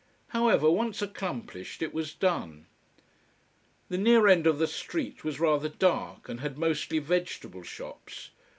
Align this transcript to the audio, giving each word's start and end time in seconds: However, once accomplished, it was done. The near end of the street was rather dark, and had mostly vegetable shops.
However, 0.29 0.67
once 0.71 1.03
accomplished, 1.03 1.83
it 1.83 1.93
was 1.93 2.11
done. 2.11 2.65
The 3.89 3.99
near 3.99 4.25
end 4.27 4.47
of 4.47 4.57
the 4.57 4.65
street 4.65 5.23
was 5.23 5.39
rather 5.39 5.69
dark, 5.69 6.27
and 6.27 6.39
had 6.39 6.57
mostly 6.57 6.97
vegetable 6.97 7.61
shops. 7.61 8.31